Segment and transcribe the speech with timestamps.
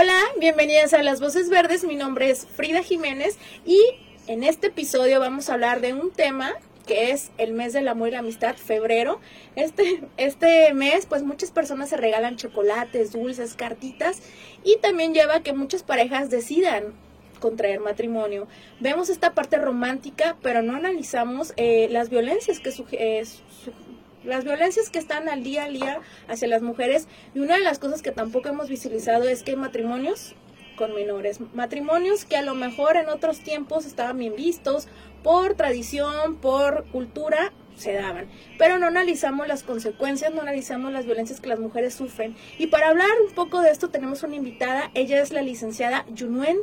[0.00, 1.82] Hola, bienvenidas a Las Voces Verdes.
[1.82, 3.80] Mi nombre es Frida Jiménez y
[4.28, 6.52] en este episodio vamos a hablar de un tema
[6.86, 9.18] que es el mes del amor y la amistad, febrero.
[9.56, 14.22] Este, este mes, pues muchas personas se regalan chocolates, dulces, cartitas
[14.62, 16.94] y también lleva a que muchas parejas decidan
[17.40, 18.46] contraer matrimonio.
[18.78, 23.24] Vemos esta parte romántica, pero no analizamos eh, las violencias que eh,
[24.24, 27.78] las violencias que están al día a día hacia las mujeres y una de las
[27.78, 30.34] cosas que tampoco hemos visualizado es que hay matrimonios
[30.76, 34.86] con menores, matrimonios que a lo mejor en otros tiempos estaban bien vistos
[35.22, 38.28] por tradición, por cultura, se daban.
[38.58, 42.36] Pero no analizamos las consecuencias, no analizamos las violencias que las mujeres sufren.
[42.58, 46.58] Y para hablar un poco de esto tenemos una invitada, ella es la licenciada Yunuen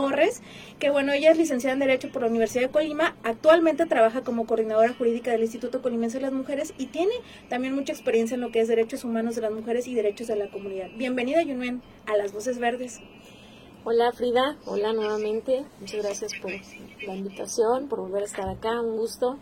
[0.00, 0.42] Torres,
[0.78, 4.46] que bueno, ella es licenciada en Derecho por la Universidad de Colima, actualmente trabaja como
[4.46, 7.14] coordinadora jurídica del Instituto Colimense de las Mujeres y tiene
[7.48, 10.36] también mucha experiencia en lo que es derechos humanos de las mujeres y derechos de
[10.36, 10.88] la comunidad.
[10.96, 13.00] Bienvenida, Yunuen, a Las Voces Verdes.
[13.84, 18.96] Hola Frida, hola nuevamente, muchas gracias por la invitación, por volver a estar acá, un
[18.96, 19.38] gusto.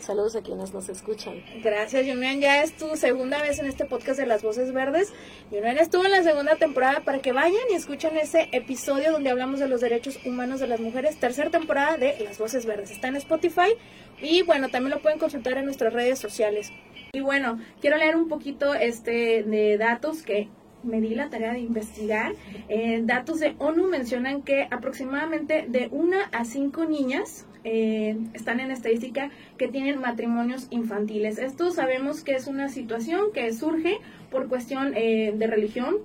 [0.00, 1.42] Saludos a quienes nos escuchan.
[1.62, 2.40] Gracias, Yunen.
[2.40, 5.12] Ya es tu segunda vez en este podcast de Las Voces Verdes.
[5.50, 9.60] Yunen estuvo en la segunda temporada para que vayan y escuchen ese episodio donde hablamos
[9.60, 11.18] de los derechos humanos de las mujeres.
[11.18, 12.90] Tercera temporada de Las Voces Verdes.
[12.90, 13.74] Está en Spotify
[14.22, 16.72] y bueno, también lo pueden consultar en nuestras redes sociales.
[17.12, 20.48] Y bueno, quiero leer un poquito este de datos que
[20.82, 22.34] me di la tarea de investigar.
[22.68, 28.70] Eh, datos de ONU mencionan que aproximadamente de una a cinco niñas eh, están en
[28.70, 31.38] estadística que tienen matrimonios infantiles.
[31.38, 33.98] Esto sabemos que es una situación que surge
[34.30, 35.96] por cuestión eh, de religión,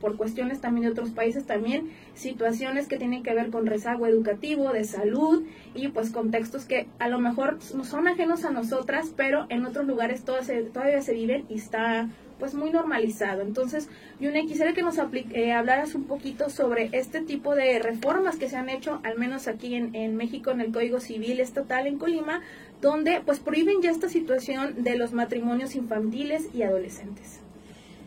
[0.00, 4.72] por cuestiones también de otros países, también situaciones que tienen que ver con rezago educativo,
[4.72, 9.64] de salud y pues contextos que a lo mejor son ajenos a nosotras, pero en
[9.64, 12.08] otros lugares todavía se viven y está
[12.38, 13.42] pues muy normalizado.
[13.42, 13.88] Entonces,
[14.20, 18.56] Yune, quisiera que nos eh, hablaras un poquito sobre este tipo de reformas que se
[18.56, 22.42] han hecho, al menos aquí en, México, en el Código Civil Estatal en Colima,
[22.80, 27.40] donde pues prohíben ya esta situación de los matrimonios infantiles y adolescentes.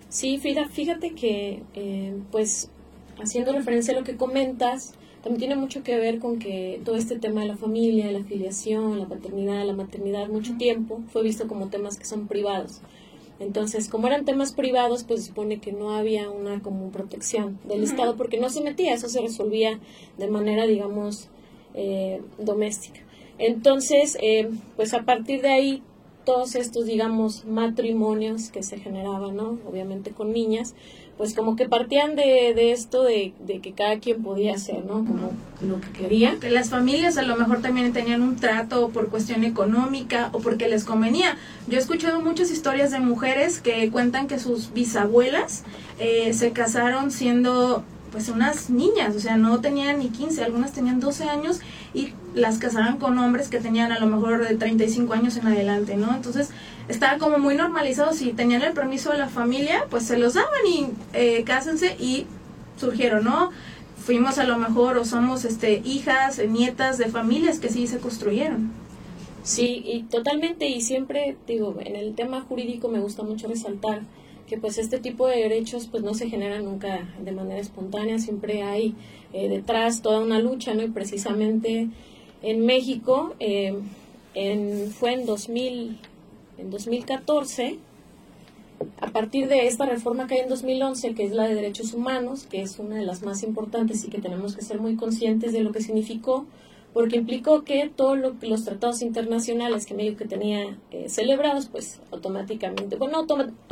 [0.09, 2.69] Sí, Frida, fíjate que eh, pues
[3.22, 4.94] haciendo referencia a lo que comentas,
[5.24, 9.00] también tiene mucho que ver con que todo este tema de la familia, la afiliación,
[9.00, 12.81] la paternidad, la maternidad, mucho tiempo fue visto como temas que son privados.
[13.41, 17.84] Entonces, como eran temas privados, pues se supone que no había una como protección del
[17.84, 19.79] Estado porque no se metía, eso se resolvía
[20.19, 21.28] de manera, digamos,
[21.74, 23.00] eh, doméstica.
[23.40, 25.84] Entonces, eh, pues a partir de ahí,
[26.25, 29.57] todos estos, digamos, matrimonios que se generaban, ¿no?
[29.67, 30.75] Obviamente con niñas,
[31.17, 35.05] pues como que partían de, de esto de, de, que cada quien podía hacer, ¿no?
[35.05, 36.37] Como lo que quería.
[36.39, 40.67] Que las familias a lo mejor también tenían un trato por cuestión económica o porque
[40.67, 41.37] les convenía.
[41.67, 45.63] Yo he escuchado muchas historias de mujeres que cuentan que sus bisabuelas
[45.99, 50.99] eh, se casaron siendo pues unas niñas, o sea, no tenían ni 15, algunas tenían
[50.99, 51.61] 12 años
[51.94, 55.95] y las casaban con hombres que tenían a lo mejor de 35 años en adelante,
[55.95, 56.13] ¿no?
[56.13, 56.50] Entonces,
[56.89, 60.66] estaba como muy normalizado, si tenían el permiso de la familia, pues se los daban
[60.67, 62.25] y eh, cásense y
[62.77, 63.51] surgieron, ¿no?
[63.97, 68.71] Fuimos a lo mejor o somos este, hijas, nietas de familias que sí se construyeron.
[69.44, 74.01] Sí, y totalmente, y siempre digo, en el tema jurídico me gusta mucho resaltar
[74.51, 78.63] que pues este tipo de derechos pues no se generan nunca de manera espontánea, siempre
[78.63, 78.95] hay
[79.31, 80.83] eh, detrás toda una lucha, ¿no?
[80.83, 81.88] Y precisamente
[82.42, 83.80] en México eh,
[84.33, 85.98] en, fue en 2000,
[86.57, 87.80] en 2014,
[89.00, 92.45] a partir de esta reforma que hay en 2011, que es la de derechos humanos,
[92.45, 95.62] que es una de las más importantes y que tenemos que ser muy conscientes de
[95.62, 96.45] lo que significó,
[96.93, 103.25] porque implicó que todos los tratados internacionales que México tenía eh, celebrados, pues automáticamente, bueno,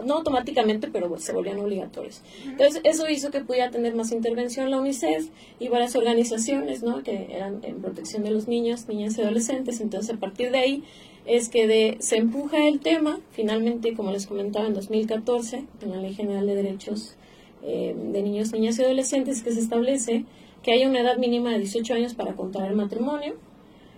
[0.06, 2.22] no, automáticamente, pero se volvían obligatorios.
[2.46, 5.30] Entonces, eso hizo que pudiera tener más intervención la UNICEF
[5.60, 7.04] y varias organizaciones, ¿no?
[7.04, 9.82] Que eran en protección de los niños, niñas y adolescentes.
[9.82, 10.84] Entonces, a partir de ahí
[11.26, 15.98] es que de, se empuja el tema, finalmente, como les comentaba, en 2014, en la
[15.98, 17.16] Ley General de Derechos
[17.64, 20.24] eh, de niños, niñas y adolescentes que se establece
[20.64, 23.36] que haya una edad mínima de 18 años para contraer matrimonio.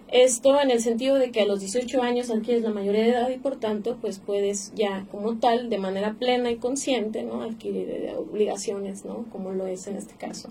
[0.09, 3.29] Esto en el sentido de que a los 18 años adquieres la mayoría de edad
[3.29, 7.41] y por tanto pues puedes ya como tal de manera plena y consciente ¿no?
[7.43, 9.25] adquirir eh, obligaciones, ¿no?
[9.31, 10.49] como lo es en este caso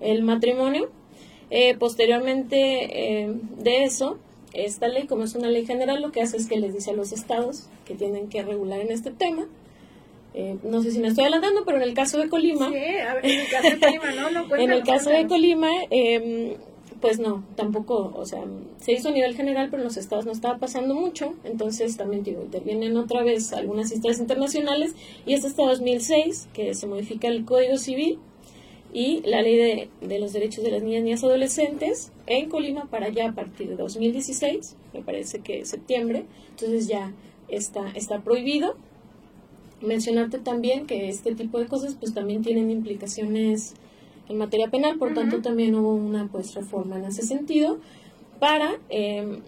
[0.00, 0.88] el matrimonio.
[1.50, 4.18] Eh, posteriormente eh, de eso,
[4.52, 6.94] esta ley, como es una ley general, lo que hace es que les dice a
[6.94, 9.46] los estados que tienen que regular en este tema.
[10.38, 12.68] Eh, no sé si me estoy adelantando, pero en el caso de Colima.
[12.68, 14.30] Sí, en el caso de Colima, ¿no?
[14.30, 16.56] no en el caso de Colima, em,
[17.00, 18.44] pues no, tampoco, o sea,
[18.78, 22.22] se hizo a nivel general, pero en los estados no estaba pasando mucho, entonces también
[22.22, 24.94] digo, intervienen otra vez algunas instancias internacionales
[25.24, 28.18] y es hasta 2006 que se modifica el Código Civil
[28.92, 32.90] y la ley de, de, los derechos de las niñas, niñas y adolescentes en Colima
[32.90, 37.14] para ya a partir de 2016, me parece que septiembre, entonces ya
[37.48, 38.76] está, está prohibido.
[39.80, 43.74] Mencionarte también que este tipo de cosas pues también tienen implicaciones
[44.28, 47.78] en materia penal, por tanto también hubo una pues reforma en ese sentido
[48.40, 49.40] para eh,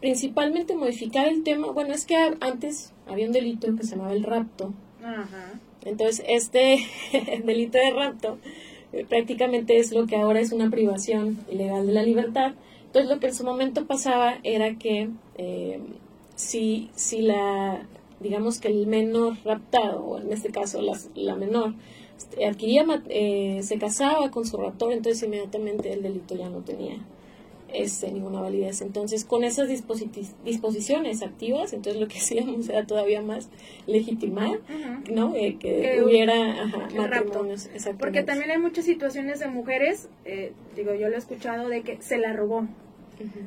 [0.00, 4.22] principalmente modificar el tema, bueno es que antes había un delito que se llamaba el
[4.22, 4.72] rapto,
[5.84, 6.78] entonces, este
[7.44, 8.38] delito de rapto
[8.92, 12.54] eh, prácticamente es lo que ahora es una privación ilegal de la libertad.
[12.86, 15.80] Entonces, lo que en su momento pasaba era que eh,
[16.36, 17.82] si, si la,
[18.24, 21.74] digamos que el menor raptado, o en este caso la, la menor,
[22.44, 26.98] adquiría, eh, se casaba con su raptor, entonces inmediatamente el delito ya no tenía
[27.72, 28.80] este, ninguna validez.
[28.80, 33.48] Entonces, con esas disposiciones activas, entonces lo que hacíamos era todavía más
[33.86, 34.60] legitimar,
[35.12, 35.34] ¿no?
[35.34, 36.66] Eh, que, hubiera
[36.96, 37.68] matrimonios.
[37.98, 42.00] Porque también hay muchas situaciones de mujeres, eh, digo, yo lo he escuchado, de que
[42.00, 42.66] se la robó.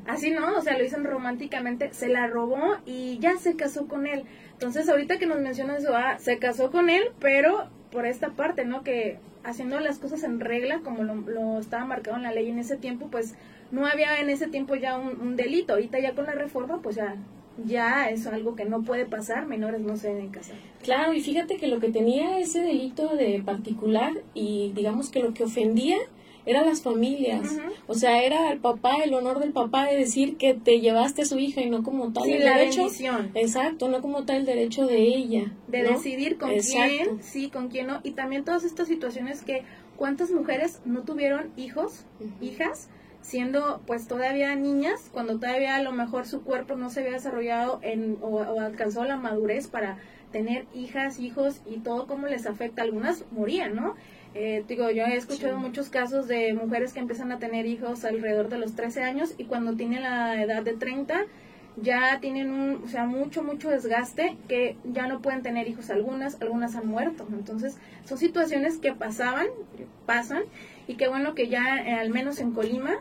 [0.05, 0.57] Así, ¿no?
[0.57, 4.23] O sea, lo dicen románticamente, se la robó y ya se casó con él.
[4.53, 8.65] Entonces, ahorita que nos mencionas eso, ah, se casó con él, pero por esta parte,
[8.65, 8.83] ¿no?
[8.83, 12.59] Que haciendo las cosas en regla, como lo, lo estaba marcado en la ley en
[12.59, 13.35] ese tiempo, pues
[13.71, 15.73] no había en ese tiempo ya un, delito.
[15.73, 17.15] Ahorita ya con la reforma, pues ya
[17.65, 20.55] ya es algo que no puede pasar, menores no se deben casar.
[20.83, 25.33] Claro, y fíjate que lo que tenía ese delito de particular y digamos que lo
[25.33, 25.97] que ofendía
[26.47, 27.59] eran las familias.
[27.87, 31.25] O sea, era el papá, el honor del papá de decir que te llevaste a
[31.25, 32.87] su hija y no como tal el derecho.
[33.35, 35.51] Exacto, no como tal el derecho de ella.
[35.67, 37.99] De decidir con quién, sí, con quién no.
[38.03, 39.63] Y también todas estas situaciones que
[39.97, 42.05] cuántas mujeres no tuvieron hijos,
[42.39, 42.87] hijas,
[43.21, 47.79] siendo pues todavía niñas, cuando todavía a lo mejor su cuerpo no se había desarrollado
[47.81, 49.97] en, o, alcanzó la madurez para
[50.31, 52.83] tener hijas, hijos y todo cómo les afecta.
[52.83, 53.95] Algunas morían, ¿no?
[54.33, 58.49] Eh, digo, yo he escuchado muchos casos de mujeres que empiezan a tener hijos alrededor
[58.49, 61.25] de los 13 años y cuando tienen la edad de 30
[61.79, 66.41] ya tienen un, o sea, mucho, mucho desgaste que ya no pueden tener hijos algunas,
[66.41, 67.27] algunas han muerto.
[67.31, 69.47] Entonces, son situaciones que pasaban,
[70.05, 70.43] pasan
[70.87, 72.95] y qué bueno que ya, eh, al menos en Colima,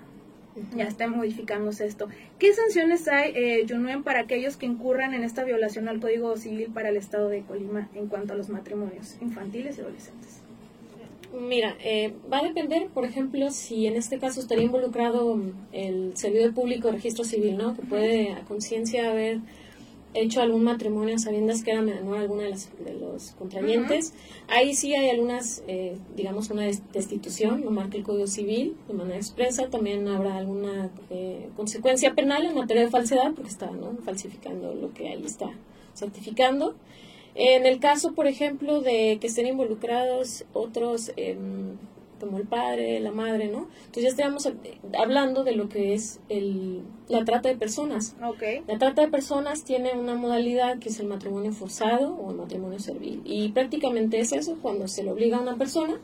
[0.75, 2.09] ya está modificándose esto.
[2.39, 6.71] ¿Qué sanciones hay, eh, Junuen, para aquellos que incurran en esta violación al Código Civil
[6.73, 10.46] para el Estado de Colima en cuanto a los matrimonios infantiles y adolescentes?
[11.39, 15.39] Mira, eh, va a depender, por ejemplo, si en este caso estaría involucrado
[15.73, 17.77] el servidor público de registro civil, ¿no?
[17.77, 19.41] Que puede a conciencia haber
[20.15, 24.15] hecho algún matrimonio sabiendas que era menor alguna de, las, de los contrayentes.
[24.49, 29.17] Ahí sí hay algunas, eh, digamos, una destitución, lo marca el Código Civil de manera
[29.17, 29.69] expresa.
[29.69, 33.95] También habrá alguna eh, consecuencia penal en materia de falsedad, porque está ¿no?
[34.05, 35.51] falsificando lo que ahí está
[35.95, 36.75] certificando.
[37.37, 41.13] En el caso, por ejemplo, de que estén involucrados otros...
[41.17, 41.37] Eh,
[42.19, 43.69] como el padre, la madre, ¿no?
[43.87, 44.49] Entonces ya estamos
[44.99, 48.17] hablando de lo que es el, la trata de personas.
[48.23, 48.63] Okay.
[48.67, 52.79] La trata de personas tiene una modalidad que es el matrimonio forzado o el matrimonio
[52.79, 53.21] servil.
[53.25, 56.01] Y prácticamente es eso, cuando se le obliga a una persona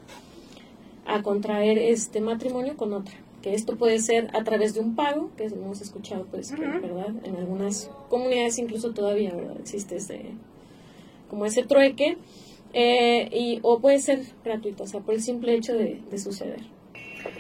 [1.07, 3.15] a contraer este matrimonio con otra.
[3.41, 7.13] Que esto puede ser a través de un pago, que hemos escuchado, pues, ¿verdad?
[7.25, 9.57] En algunas comunidades incluso todavía, ¿verdad?
[9.59, 10.27] Existe ese,
[11.33, 12.19] como ese trueque
[12.75, 16.61] eh, y, o puede ser gratuito, o sea, por el simple hecho de, suceder.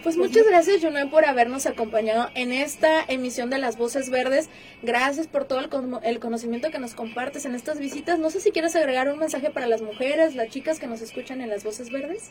[0.02, 4.48] Pues muchas gracias, Junue, por habernos acompañado en esta emisión de Las Voces Verdes.
[4.82, 5.68] Gracias por todo el,
[6.04, 8.18] el, conocimiento que nos compartes en estas visitas.
[8.18, 11.42] No sé si quieres agregar un mensaje para las mujeres, las chicas que nos escuchan
[11.42, 12.30] en Las Voces Verdes.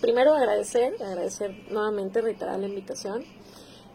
[0.00, 3.24] Primero agradecer, agradecer nuevamente, reiterar la invitación.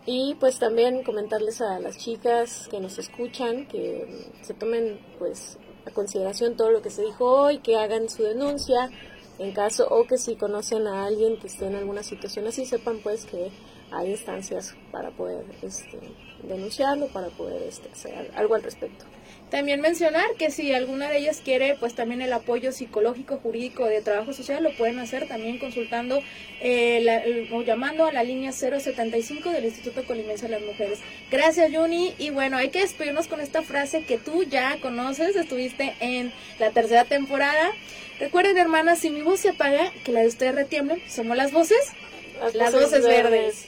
[0.06, 5.92] Y pues también comentarles a las chicas que nos escuchan que se tomen pues a
[5.92, 8.90] consideración todo lo que se dijo hoy, que hagan su denuncia,
[9.40, 13.00] en caso o que si conocen a alguien que esté en alguna situación así, sepan
[13.02, 13.52] pues que
[13.92, 16.00] hay instancias para poder este,
[16.44, 19.06] denunciarlo, para poder este, hacer algo al respecto.
[19.50, 24.02] También mencionar que si alguna de ellas quiere, pues también el apoyo psicológico, jurídico de
[24.02, 26.22] trabajo social lo pueden hacer también consultando
[26.62, 31.00] eh, o llamando a la línea 075 del Instituto Colimense de las Mujeres.
[31.30, 32.14] Gracias, Juni.
[32.18, 36.72] Y bueno, hay que despedirnos con esta frase que tú ya conoces, estuviste en la
[36.72, 37.72] tercera temporada.
[38.22, 41.92] Recuerden, hermanas, si mi voz se apaga, que la de ustedes retiemble, somos las voces,
[42.54, 43.68] las, voces, verdes.